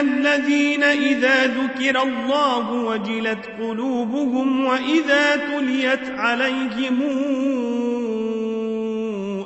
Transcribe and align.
الذين 0.00 0.82
إذا 0.82 1.46
ذكر 1.46 2.02
الله 2.02 2.72
وجلت 2.72 3.46
قلوبهم 3.60 4.66
وإذا 4.66 5.36
تليت 5.36 6.10
عليهم 6.18 7.02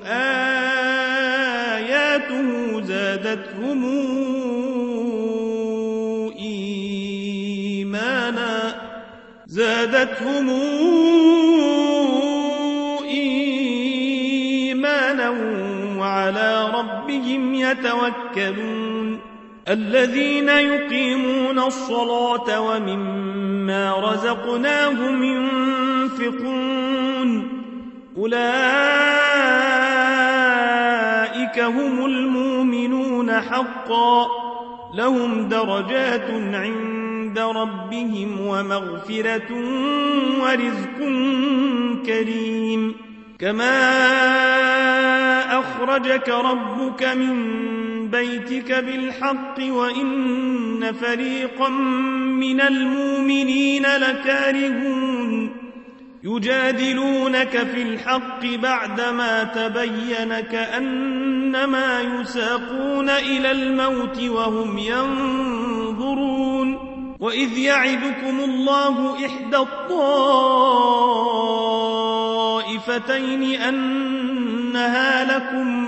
آياته 0.07 1.11
زادتهم 2.83 3.85
إيمانا 7.59 8.75
زادتهم 9.47 10.51
إيمانا 14.29 15.29
وعلى 15.99 16.71
ربهم 16.75 17.55
يتوكلون 17.55 18.98
الذين 19.71 20.49
يقيمون 20.49 21.59
الصلاة 21.59 22.61
ومما 22.61 23.95
رزقناهم 24.01 25.23
ينفقون 25.23 26.79
أولئك 28.17 28.39
هم 31.59 32.07
المؤمنون 32.07 33.33
حقا 33.33 34.27
لهم 34.95 35.49
درجات 35.49 36.31
عند 36.55 37.39
ربهم 37.39 38.41
ومغفرة 38.41 39.53
ورزق 40.43 40.99
كريم 42.07 42.95
كما 43.39 43.79
أخرجك 45.59 46.29
ربك 46.29 47.03
من 47.05 47.59
بيتك 48.11 48.73
بالحق 48.73 49.55
وإن 49.61 50.93
فريقا 50.93 51.69
من 52.39 52.61
المؤمنين 52.61 53.83
لكارهون. 53.83 55.51
يجادلونك 56.25 57.59
في 57.59 57.83
الحق 57.83 58.47
بعدما 58.47 59.45
تبين 59.45 60.41
كأنما 60.41 62.01
يساقون 62.01 63.11
إلى 63.11 63.51
الموت 63.51 64.23
وهم 64.23 64.79
ينظرون. 64.79 66.39
وإذ 67.21 67.59
يعدكم 67.59 68.41
الله 68.41 69.27
إحدى 69.27 69.57
الطائفتين 69.57 70.23
أنها 73.61 75.37
لكم 75.37 75.88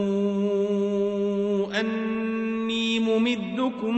ممدكم 3.11 3.97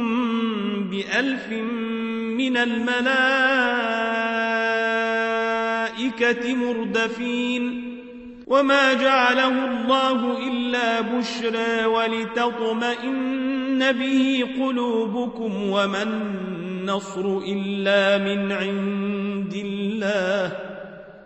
بألف 0.90 1.50
من 2.38 2.58
الملائكة 2.58 3.04
مردفين 6.56 7.94
وما 8.48 8.94
جعله 8.94 9.72
الله 9.72 10.48
إلا 10.48 11.02
بشرى 11.02 11.86
ولتطمئن 11.86 13.92
به 13.92 14.46
قلوبكم 14.60 15.70
وما 15.70 16.04
النصر 16.04 17.38
إلا 17.38 18.18
من 18.18 18.52
عند 18.52 19.54
الله 19.66 20.58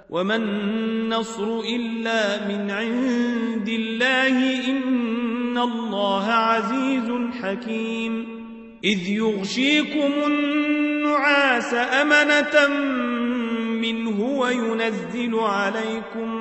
وما 0.10 0.36
النصر 0.36 1.60
إلا 1.60 2.48
من 2.48 2.72
عند 2.72 3.70
الله 3.70 4.68
إن 4.68 5.07
الله 5.58 6.26
عزيز 6.32 7.12
حكيم 7.42 8.38
إذ 8.84 9.10
يغشيكم 9.10 10.12
النعاس 10.28 11.74
أمنة 11.74 12.68
منه 13.82 14.22
وينزل 14.22 15.36
عليكم 15.36 16.36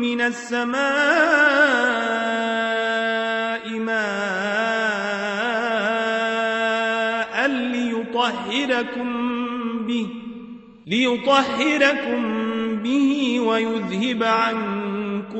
من 0.00 0.20
السماء 0.20 0.82
ماء 3.78 4.22
ليطهركم 7.46 9.08
به 9.86 10.08
ليطهركم 10.86 12.22
به 12.82 13.40
ويذهب 13.40 14.22
عنكم 14.22 14.81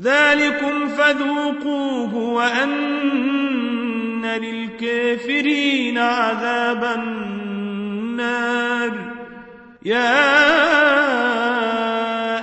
ذلكم 0.00 0.88
فذوقوه 0.88 2.14
وأن 2.14 4.26
للكافرين 4.26 5.98
عذاب 5.98 6.84
النار. 6.84 8.92
يا 9.84 10.36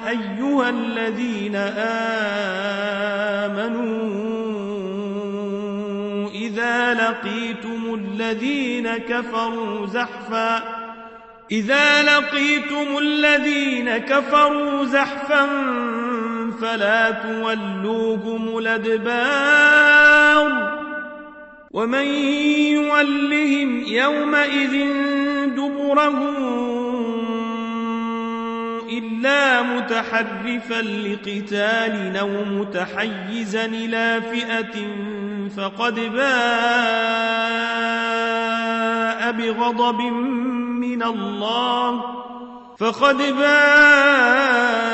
أيها 0.10 0.70
الذين 0.70 1.56
آمنوا 3.46 6.30
إذا 6.30 6.94
لقيتم 6.94 7.94
الذين 7.94 8.98
كفروا 8.98 9.88
زحفا 9.88 10.64
إذا 11.52 12.04
لقيتم 12.04 12.98
الذين 12.98 13.98
كفروا 13.98 14.86
زحفا 14.86 15.50
فلا 16.64 17.12
تولوهم 17.12 18.58
الأدبار 18.58 20.04
ومن 21.72 22.06
يولهم 22.74 23.84
يومئذ 23.84 24.72
دبره 25.56 26.20
إلا 28.90 29.62
متحرفا 29.62 30.82
لقتال 30.82 32.18
أو 32.18 32.46
متحيزا 32.46 33.66
إلى 33.66 34.22
فئة 34.32 34.88
فقد 35.58 35.96
باء 35.96 36.24
بغضب 39.32 40.02
من 40.80 41.04
الله 41.04 42.04
فقد 42.78 43.18
باء 43.18 44.94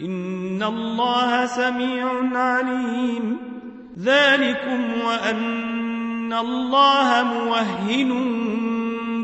إن 0.00 0.62
الله 0.62 1.46
سميع 1.46 2.38
عليم. 2.38 3.36
ذلكم 3.98 5.00
وأن 5.04 6.32
الله 6.32 7.22
موهن 7.22 8.10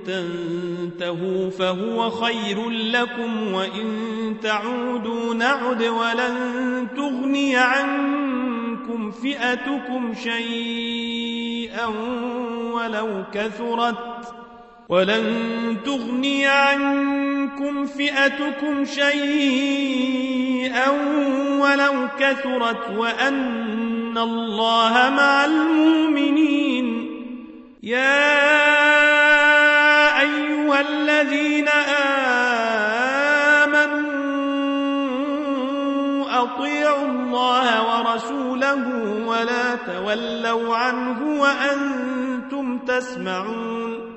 تنتهوا 0.06 1.50
فهو 1.50 2.10
خير 2.10 2.70
لكم 2.70 3.52
وإن 3.52 3.96
تعودوا 4.42 5.34
نعد 5.34 5.82
ولن 5.82 6.88
تغني 6.96 7.56
عنكم 7.56 8.09
فئتكم 9.10 10.14
شيئا 10.14 11.86
ولو 12.72 13.24
كثرت 13.32 14.34
ولن 14.88 15.76
تغني 15.84 16.46
عنكم 16.46 17.86
فئتكم 17.86 18.84
شيئا 18.84 20.10
ولو 21.60 22.08
كثرت 22.18 22.90
وأن 22.96 24.18
الله 24.18 24.92
مع 24.92 25.44
المؤمنين 25.44 27.10
يا 27.82 28.40
أيها 30.20 30.80
الذين 30.80 31.68
آمنوا 31.68 32.59
أطيعوا 36.60 37.06
الله 37.06 37.66
ورسوله 37.88 38.84
ولا 39.26 39.74
تولوا 39.74 40.76
عنه 40.76 41.40
وأنتم 41.40 42.78
تسمعون 42.78 44.10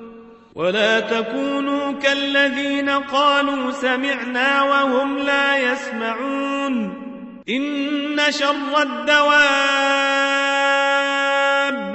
ولا 0.54 1.00
تكونوا 1.00 1.92
كالذين 1.92 2.90
قالوا 2.90 3.70
سمعنا 3.70 4.62
وهم 4.62 5.18
لا 5.18 5.72
يسمعون 5.72 6.94
إن 7.48 8.20
شر 8.30 8.82
الدواب 8.82 9.34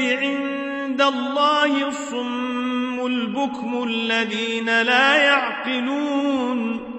عند 0.02 1.02
الله 1.02 1.88
الصم 1.88 3.06
البكم 3.06 3.84
الذين 3.84 4.82
لا 4.82 5.16
يعقلون 5.16 6.99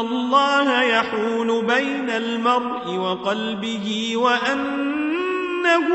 الله 0.00 0.82
يحول 0.82 1.64
بين 1.64 2.10
المرء 2.10 2.96
وقلبه 2.96 4.12
وأنه 4.16 5.86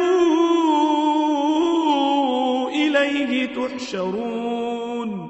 إليه 2.70 3.56
تحشرون. 3.56 5.30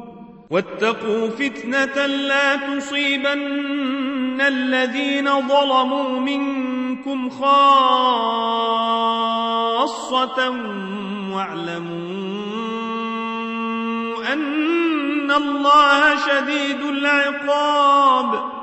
واتقوا 0.49 1.29
فتنة 1.29 2.05
لا 2.05 2.55
تصيبن 2.55 4.41
الذين 4.41 5.47
ظلموا 5.47 6.19
منكم 6.19 7.29
خاصة 7.29 7.49
واعلموا 11.33 12.33
أن 14.33 15.31
الله 15.31 16.15
شديد 16.15 16.81
العقاب. 16.81 18.62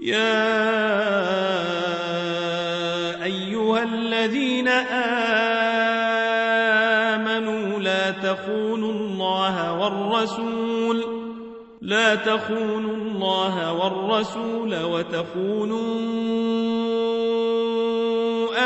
يا 0.00 0.60
أيها 3.24 3.82
الذين 3.82 4.68
آمنوا 7.08 7.80
لا 7.80 8.10
تخونوا 8.10 8.92
الله 8.92 9.72
والرسول 9.72 11.04
لا 11.80 12.14
تخونوا 12.14 12.96
الله 12.96 13.72
والرسول 13.72 14.82
وتخونوا 14.82 15.88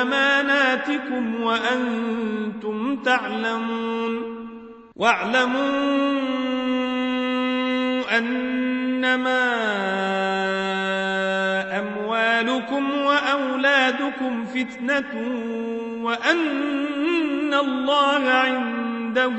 أماناتكم 0.03 1.43
وأنتم 1.43 2.97
تعلمون. 2.97 4.35
واعلموا 4.97 5.75
أنما 8.19 9.45
أموالكم 12.79 13.05
وأولادكم 13.25 14.45
فتنة 14.45 15.13
وأن 16.03 17.55
الله 17.55 18.29
عنده 18.29 19.39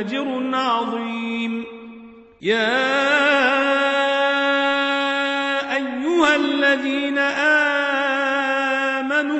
أجر 0.00 0.50
عظيم. 0.54 1.64
يا 2.42 2.94
أيها 5.74 6.36
الذين 6.36 7.18
آمنوا 8.98 9.34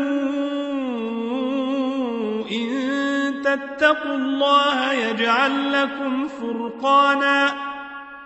إن 2.52 2.68
تتقوا 3.44 4.16
الله 4.16 4.92
يجعل 4.92 5.72
لكم 5.72 6.28
فرقانا 6.28 7.63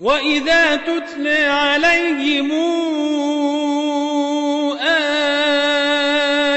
وإذا 0.00 0.76
تتلى 0.76 1.46
عليهم 1.46 2.52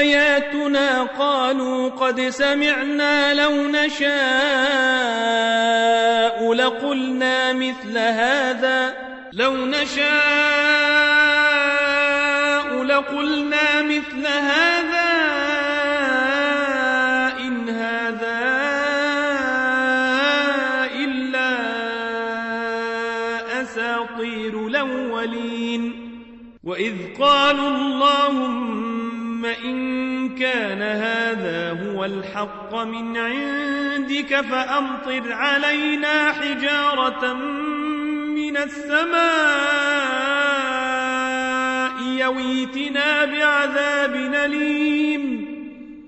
آياتنا 0.02 1.02
قالوا 1.18 1.88
قد 1.90 2.20
سمعنا 2.20 3.34
لو 3.34 3.52
نشاء 3.52 4.12
لقلنا 6.54 7.52
مثل 7.52 7.98
هذا 7.98 8.94
لو 9.32 9.56
نشاء 9.56 10.12
لقلنا 12.82 13.82
مثل 13.82 14.26
هذا 14.26 14.91
أساطير 24.02 24.66
الأولين. 24.66 26.08
وإذ 26.64 26.94
قالوا 27.20 27.68
اللهم 27.68 29.44
إن 29.44 30.28
كان 30.34 30.82
هذا 30.82 31.72
هو 31.82 32.04
الحق 32.04 32.74
من 32.74 33.16
عندك 33.16 34.40
فأمطر 34.40 35.32
علينا 35.32 36.32
حجارة 36.32 37.32
من 38.34 38.56
السماء 38.56 39.22
يويتنا 42.02 43.24
بعذاب 43.24 44.16
أليم. 44.44 45.52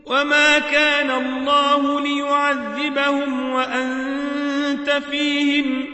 وما 0.07 0.59
كان 0.59 1.11
الله 1.11 2.01
ليعذبهم 2.01 3.51
وأنت 3.51 5.03
فيهم 5.11 5.94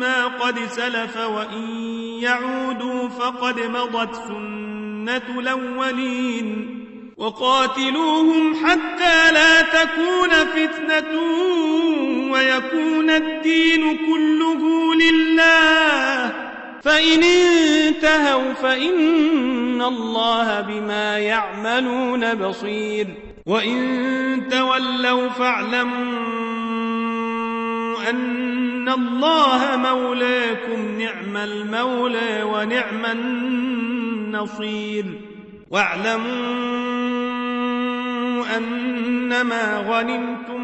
ما 0.00 0.26
قد 0.26 0.58
سلف 0.58 1.16
وإن 1.16 1.68
يعودوا 2.22 3.08
فقد 3.08 3.60
مضت 3.60 4.14
سنة 4.14 5.38
الأولين 5.38 6.80
وقاتلوهم 7.16 8.54
حتى 8.54 9.32
لا 9.32 9.60
تكون 9.60 10.28
فتنة 10.28 11.20
ويكون 12.32 13.10
الدين 13.10 13.96
كله 14.06 14.94
لله. 14.94 16.32
فإن 16.82 17.22
انتهوا 17.22 18.52
فإن 18.52 19.82
الله 19.82 20.60
بما 20.60 21.18
يعملون 21.18 22.34
بصير. 22.34 23.06
وإن 23.46 24.48
تولوا 24.50 25.28
فاعلموا 25.28 26.40
أن 28.10 28.69
الله 28.88 29.76
مولاكم 29.76 30.98
نعم 30.98 31.36
المولى 31.36 32.42
ونعم 32.42 33.06
النصير 33.06 35.04
واعلموا 35.70 36.80
أنما 38.56 39.78
غنمتم 39.88 40.62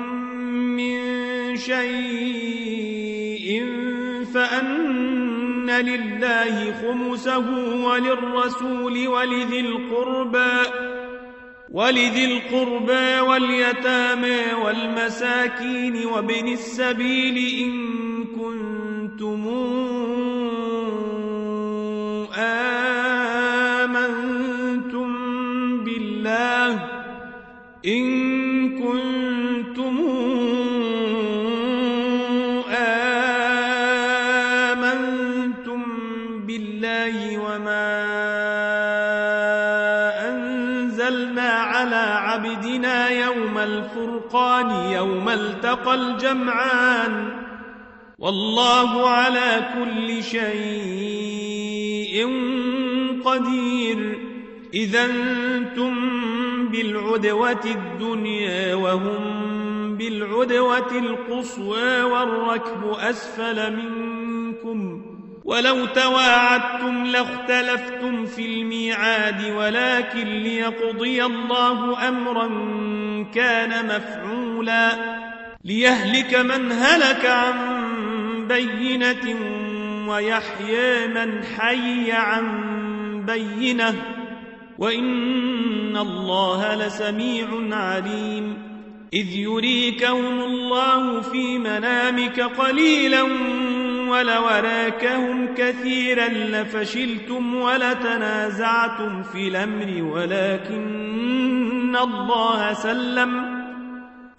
من 0.52 0.96
شيء 1.56 2.06
فأن 4.35 5.70
لله 5.70 6.75
خمسه 6.82 7.50
وللرسول 7.85 9.08
ولذي 9.08 9.61
القربى 9.61 10.95
ولذي 11.70 12.25
القربى 12.25 13.20
واليتامى 13.20 14.52
والمساكين 14.64 16.06
وابن 16.06 16.49
السبيل 16.49 17.37
إن 17.64 18.25
كنتم 18.25 19.42
آمنتم 23.87 25.08
بالله 25.85 26.88
إن 27.87 28.06
كنتم 28.78 29.36
الفرقان 44.37 44.93
يوم 44.93 45.28
التقى 45.28 45.95
الجمعان. 45.95 47.28
والله 48.19 49.09
على 49.09 49.64
كل 49.75 50.23
شيء 50.23 50.47
قدير. 53.25 54.19
إذا 54.75 55.05
أنتم 55.05 55.95
بالعدوة 56.69 57.64
الدنيا 57.64 58.75
وهم 58.75 59.97
بالعدوة 59.97 60.99
القصوى 60.99 62.02
والركب 62.02 62.85
أسفل 62.85 63.76
منكم. 63.76 65.02
ولو 65.45 65.87
تواعدتم 65.87 67.05
لاختلفتم 67.05 68.26
في 68.26 68.47
الميعاد 68.47 69.52
ولكن 69.57 70.26
ليقضي 70.26 71.25
الله 71.25 72.09
أمرا 72.09 72.49
كان 73.35 73.87
مفعولا 73.87 74.90
ليهلك 75.64 76.35
من 76.35 76.73
هلك 76.73 77.26
عن 77.26 77.56
بينة 78.49 79.37
ويحيى 80.09 81.06
من 81.06 81.45
حي 81.45 82.12
عن 82.12 82.47
بينة. 83.26 83.95
وإن 84.78 85.97
الله 85.97 86.87
لسميع 86.87 87.47
عليم. 87.71 88.66
إذ 89.12 89.37
يريكهم 89.37 90.40
الله 90.40 91.21
في 91.21 91.59
منامك 91.59 92.40
قليلا 92.40 93.23
ولوراكهم 94.09 95.54
كثيرا 95.54 96.28
لفشلتم 96.28 97.54
ولتنازعتم 97.54 99.23
في 99.23 99.49
الأمر 99.49 100.02
ولكن 100.02 101.06
الله 101.96 102.72
سلم 102.72 103.56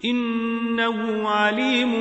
إنه 0.04 1.28
عليم 1.28 1.92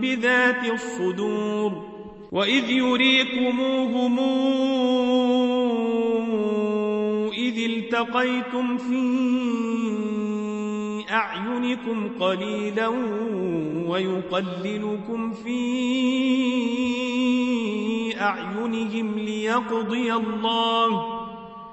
بذات 0.00 0.72
الصدور 0.72 1.88
وإذ 2.32 2.70
يريكموهم 2.70 4.18
إذ 7.32 7.70
التقيتم 7.70 8.76
في 8.76 9.08
أعينكم 11.10 12.08
قليلا 12.20 12.88
ويقللكم 13.88 15.32
في 15.32 15.58
أعينهم 18.20 19.18
ليقضي 19.18 20.12
الله 20.12 21.27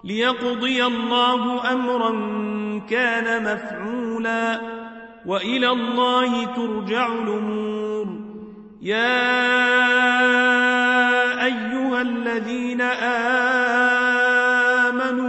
ليقضي 0.05 0.85
الله 0.85 1.71
أمرا 1.73 2.11
كان 2.89 3.43
مفعولا 3.43 4.61
وإلى 5.25 5.69
الله 5.69 6.45
ترجع 6.45 7.07
الأمور. 7.07 8.07
يا 8.81 9.45
أيها 11.45 12.01
الذين 12.01 12.81
آمنوا 14.91 15.25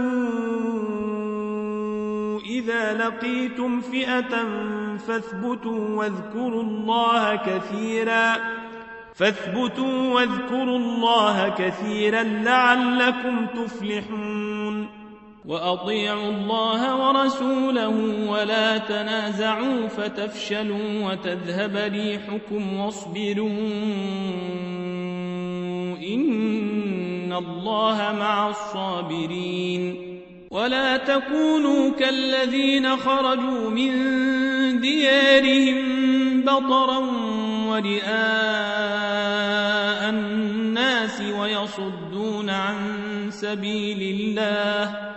إذا 2.39 2.93
لقيتم 2.93 3.81
فئة 3.81 4.45
فاثبتوا 5.07 5.97
واذكروا 5.97 6.63
الله 6.63 7.35
كثيرا 7.35 8.35
فاثبتوا 9.15 10.13
واذكروا 10.13 10.77
الله 10.77 11.49
كثيرا 11.49 12.23
لعلكم 12.23 13.45
تفلحون. 13.45 14.56
وأطيعوا 15.47 16.29
الله 16.29 17.07
ورسوله 17.07 17.95
ولا 18.29 18.77
تنازعوا 18.77 19.87
فتفشلوا 19.87 21.11
وتذهب 21.11 21.75
ريحكم 21.93 22.77
واصبروا 22.77 23.47
إن 26.13 27.33
الله 27.33 28.15
مع 28.19 28.49
الصابرين 28.49 30.17
ولا 30.51 30.97
تكونوا 30.97 31.91
كالذين 31.91 32.97
خرجوا 32.97 33.69
من 33.69 33.91
ديارهم 34.79 35.77
بطرا 36.41 36.97
ورئاء 37.67 38.09
الناس 40.09 41.21
ويصدون 41.21 42.49
عن 42.49 42.75
سبيل 43.29 44.01
الله 44.01 45.16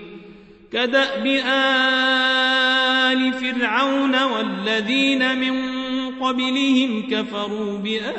كدأب 0.71 1.27
آل 3.07 3.33
فرعون 3.33 4.23
والذين 4.23 5.39
من 5.39 5.81
قبلهم 6.15 7.07
كفروا 7.11 7.77
بآيات 7.77 8.11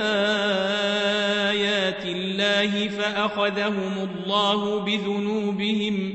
الله 2.07 2.89
فأخذهم 2.89 4.09
الله 4.09 4.81
بذنوبهم 4.81 6.15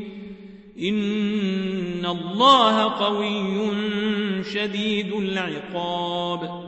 إن 0.82 2.06
الله 2.06 2.84
قوي 2.84 3.71
شديد 4.54 5.13
العقاب 5.13 6.67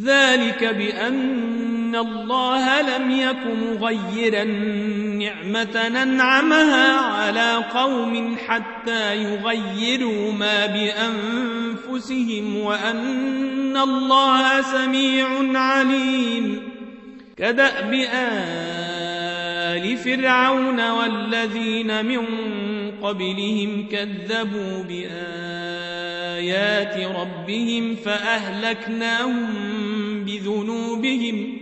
ذلك 0.00 0.64
بأن 0.64 1.96
الله 1.96 2.80
لم 2.96 3.10
يك 3.10 3.46
مغيرا 3.46 4.44
نعمة 5.28 5.88
ننعمها 5.88 7.00
على 7.00 7.56
قوم 7.74 8.36
حتى 8.46 9.16
يغيروا 9.16 10.32
ما 10.32 10.66
بأنفسهم 10.66 12.56
وأن 12.56 13.76
الله 13.76 14.62
سميع 14.62 15.28
عليم. 15.58 16.62
كدأب 17.36 17.94
آل 18.12 19.96
فرعون 19.96 20.90
والذين 20.90 22.04
من 22.04 22.26
قبلهم 23.02 23.88
كذبوا 23.92 24.82
بآيات 24.88 26.36
ربهم 27.16 27.96
فأهلكناهم 28.04 29.46
بذنوبهم 30.24 31.58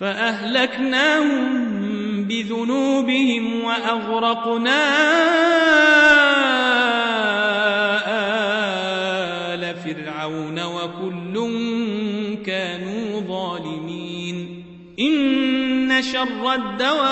فأهلكناهم 0.00 1.71
بذنوبهم 2.32 3.64
وأغرقنا 3.64 4.80
آل 9.54 9.74
فرعون 9.76 10.62
وكل 10.64 11.34
كانوا 12.46 13.20
ظالمين. 13.20 14.64
إن 15.00 16.02
شر 16.02 16.54
الدواب 16.54 17.02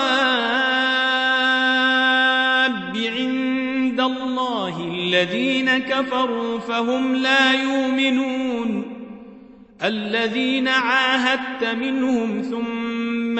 عند 3.17 3.99
الله 3.99 4.87
الذين 4.93 5.77
كفروا 5.77 6.59
فهم 6.59 7.15
لا 7.15 7.53
يؤمنون. 7.53 8.97
الذين 9.83 10.67
عاهدت 10.67 11.63
منهم 11.63 12.41
ثم 12.41 13.39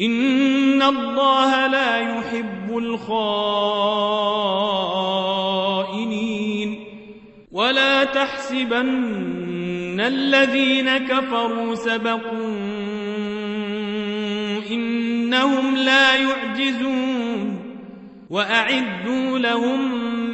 إن 0.00 0.82
الله 0.82 1.66
لا 1.66 1.96
يحب 1.96 2.78
الخائنين 2.78 3.26
ولا 7.52 8.04
تحسبن 8.04 10.00
الذين 10.00 10.98
كفروا 10.98 11.74
سبقوا 11.74 12.76
إنهم 14.70 15.76
لا 15.76 16.16
يعجزون 16.16 17.58
وأعدوا 18.30 19.38
لهم 19.38 20.15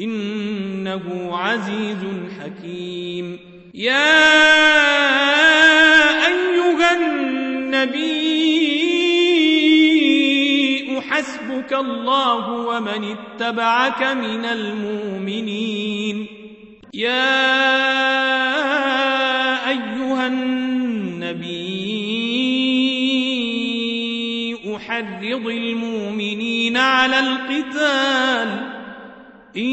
إنه 0.00 1.36
عزيز 1.36 2.04
حكيم. 2.40 3.38
يا 3.74 4.26
أيها 6.26 6.96
النبي 6.96 8.26
حسبك 11.00 11.72
الله 11.72 12.50
ومن 12.50 13.16
اتبعك 13.16 14.02
من 14.02 14.44
المؤمنين. 14.44 16.26
يا 16.94 17.46
أيها 19.68 20.26
النبي 20.26 21.76
أحرض 24.76 25.46
المؤمنين 25.46 26.76
على 26.76 27.20
القتال. 27.20 28.65
إن 29.56 29.64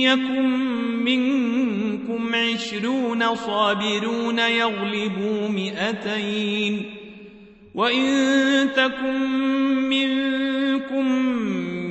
يكن 0.00 0.70
منكم 1.04 2.34
عشرون 2.34 3.34
صابرون 3.34 4.38
يغلبوا 4.38 5.48
مئتين 5.48 6.82
وإن 7.74 8.68
تكن 8.76 9.20
منكم 9.88 11.06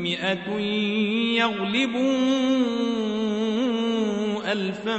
مئة 0.04 0.60
يغلبوا 1.38 2.20
ألفا 4.52 4.98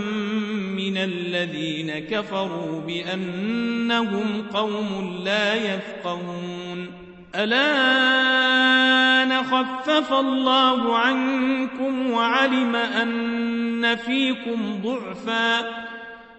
من 0.76 0.96
الذين 0.96 1.98
كفروا 1.98 2.80
بأنهم 2.80 4.42
قوم 4.52 5.20
لا 5.24 5.54
يفقهون 5.54 6.99
الآن 7.34 9.20
خفف 9.42 10.12
الله 10.12 10.96
عنكم 10.96 12.10
وعلم 12.10 12.76
أن 12.76 13.96
فيكم 13.96 14.80
ضعفا 14.84 15.70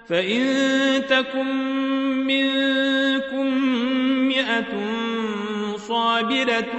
فإن 0.09 0.43
تكن 1.09 1.47
منكم 2.27 3.47
مئة 4.27 4.73
صابرة 5.77 6.75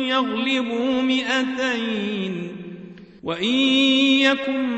يغلبوا 0.00 1.02
مئتين 1.02 2.48
وإن 3.22 3.54
يكن 4.24 4.68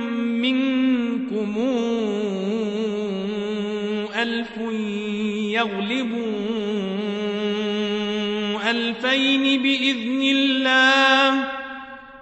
منكم 0.40 1.56
ألف 4.16 4.58
يغلبوا 5.52 6.75
ألفين 8.86 9.62
بإذن 9.62 10.22
الله. 10.22 11.48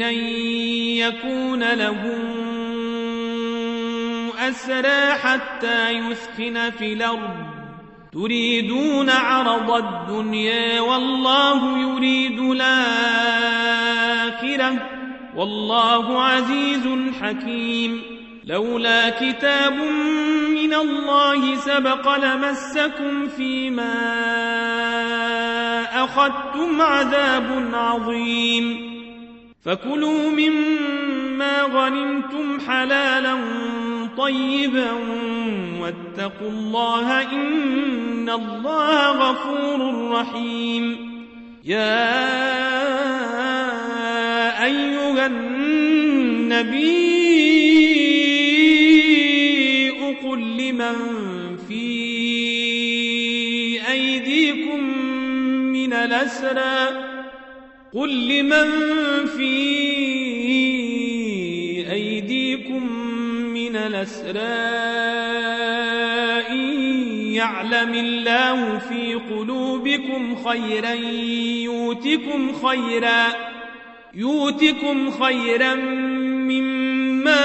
أن 0.03 0.15
يكون 0.97 1.73
له 1.73 2.19
أسرى 4.49 5.13
حتى 5.13 5.91
يثخن 5.91 6.71
في 6.71 6.93
الأرض. 6.93 7.37
تريدون 8.13 9.11
عرض 9.11 9.71
الدنيا 9.71 10.81
والله 10.81 11.79
يريد 11.79 12.39
الآخرة. 12.39 13.51
والله 15.37 16.23
عزيز 16.23 16.89
حكيم. 17.23 18.20
لولا 18.51 19.11
كتاب 19.11 19.73
من 20.51 20.75
الله 20.75 21.57
سبق 21.57 22.17
لمسكم 22.17 23.29
فيما 23.29 23.95
أخذتم 26.05 26.81
عذاب 26.83 27.69
عظيم. 27.75 28.91
فكلوا 29.65 30.31
مما 30.31 31.63
غنمتم 31.63 32.61
حلالا 32.69 33.37
طيبا 34.19 34.93
واتقوا 35.81 36.51
الله 36.51 37.23
إن 37.23 38.31
الله 38.31 39.11
غفور 39.11 40.11
رحيم. 40.11 41.11
يا 41.65 42.25
أيها 44.65 45.27
النبي 45.27 47.10
من 56.21 56.27
الأسرى 56.27 56.89
قل 57.95 58.29
لمن 58.29 58.71
في 59.27 59.53
أيديكم 61.93 62.93
من 63.53 63.77
الأسرى 63.77 64.41
يعلم 67.35 67.95
الله 67.95 68.79
في 68.79 69.15
قلوبكم 69.15 70.37
خيرا 70.45 70.93
يؤتكم 71.65 72.53
خيرا 72.53 73.27
يؤتكم 74.15 75.11
خيرا 75.11 75.75
مما 76.45 77.41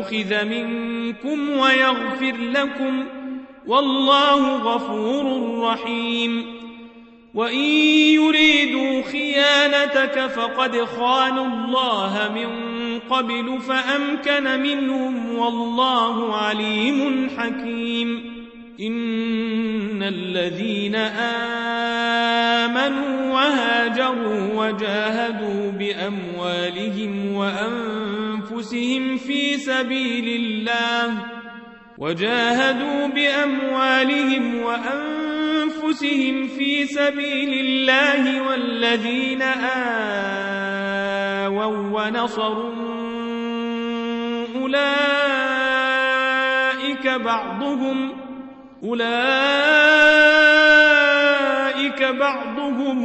أخذ 0.00 0.44
منكم 0.44 1.50
ويغفر 1.50 2.36
لكم 2.36 3.04
والله 3.66 4.56
غفور 4.56 5.58
رحيم. 5.60 6.56
وإن 7.34 7.64
يريدوا 8.14 9.02
خيانتك 9.02 10.26
فقد 10.26 10.84
خانوا 10.84 11.46
الله 11.46 12.30
من 12.34 12.48
قبل 13.10 13.60
فأمكن 13.60 14.60
منهم 14.60 15.38
والله 15.38 16.36
عليم 16.36 17.30
حكيم. 17.38 18.36
إن 18.80 20.02
الذين 20.02 20.94
آمنوا 22.64 23.32
وهاجروا 23.32 24.66
وجاهدوا 24.66 25.72
بأموالهم 25.72 27.32
وأنفسهم 27.34 29.16
في 29.16 29.56
سبيل 29.56 30.40
الله 30.40 31.35
وجاهدوا 31.98 33.06
بأموالهم 33.06 34.62
وأنفسهم 34.62 36.48
في 36.48 36.86
سبيل 36.86 37.66
الله 37.66 38.48
والذين 38.48 39.42
آووا 41.42 41.66
ونصروا 41.66 42.96
أولئك 44.56 45.06
بعضهم 47.08 48.12
أولئك 48.84 49.16
بعضهم 52.02 53.04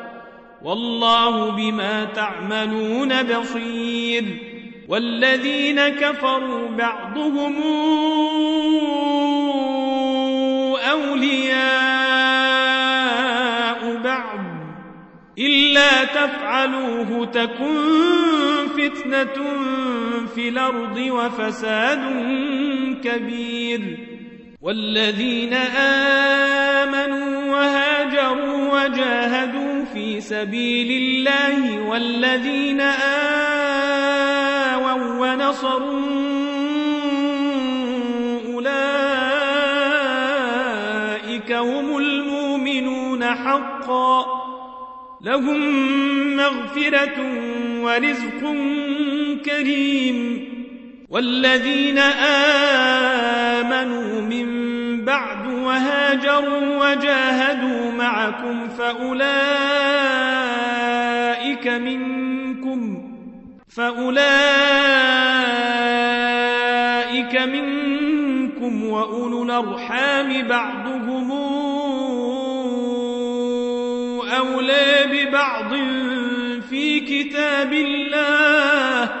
والله 0.63 1.51
بما 1.51 2.05
تعملون 2.05 3.23
بصير 3.23 4.23
والذين 4.87 5.89
كفروا 5.89 6.69
بعضهم 6.69 7.55
أولياء 10.91 12.41
بعض 14.03 14.39
إلا 15.39 16.03
تفعلوه 16.03 17.25
تكن 17.25 17.77
فتنة 18.77 19.43
في 20.35 20.49
الأرض 20.49 20.97
وفساد 20.97 21.99
كبير 23.03 23.81
والذين 24.61 25.53
آمنوا 26.83 27.51
وهاجروا 27.51 28.83
وجاهدوا 28.83 29.70
سبيل 30.31 30.91
الله 30.91 31.81
والذين 31.81 32.81
آووا 34.71 34.93
ونصروا 35.19 36.01
أولئك 38.53 38.71
هم 41.51 41.97
المؤمنون 41.97 43.25
حقا 43.25 44.25
لهم 45.21 45.59
مغفرة 46.35 47.17
ورزق 47.81 48.41
كريم 49.45 50.47
والذين 51.09 51.97
آمنوا 53.57 54.21
من 54.21 54.50
وهاجروا 55.71 56.91
وجاهدوا 56.91 57.91
معكم 57.91 58.69
فأولئك 58.69 59.27
منكم 61.67 63.03
فأولئك 63.69 64.21
منكم 67.41 68.85
وأولو 68.89 69.43
الأرحام 69.43 70.47
بعضهم 70.47 71.31
أولى 74.37 75.05
ببعض 75.11 75.73
في 76.69 76.99
كتاب 76.99 77.73
الله 77.73 79.20